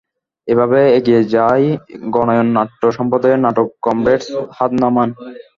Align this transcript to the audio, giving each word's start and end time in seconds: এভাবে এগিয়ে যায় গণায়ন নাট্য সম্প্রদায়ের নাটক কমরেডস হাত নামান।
এভাবে 0.47 0.79
এগিয়ে 0.97 1.21
যায় 1.35 1.65
গণায়ন 2.15 2.47
নাট্য 2.57 2.81
সম্প্রদায়ের 2.97 3.43
নাটক 3.45 3.67
কমরেডস 3.85 4.27
হাত 4.57 4.71
নামান। 4.81 5.09